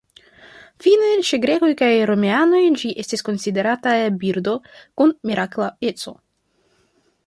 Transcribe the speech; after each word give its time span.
Fine, 0.85 1.09
ĉe 1.27 1.39
grekoj 1.43 1.69
kaj 1.83 1.91
romianoj 2.13 2.63
ĝi 2.83 2.93
estis 3.05 3.25
konsiderata 3.29 3.95
birdo 4.25 4.59
kun 4.79 5.17
mirakla 5.33 5.71
eco. 5.93 6.21